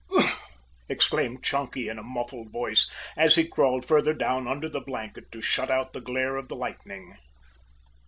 "Ugh!" 0.17 0.27
exclaimed 0.89 1.43
Chunky 1.43 1.87
in 1.87 1.99
a 1.99 2.01
muffled 2.01 2.49
voice, 2.49 2.89
as 3.15 3.35
he 3.35 3.47
crawled 3.47 3.85
further 3.85 4.15
down 4.15 4.47
under 4.47 4.67
the 4.67 4.81
blanket 4.81 5.31
to 5.31 5.41
shut 5.41 5.69
out 5.69 5.93
the 5.93 6.01
glare 6.01 6.37
of 6.37 6.47
the 6.47 6.55
lightning. 6.55 7.19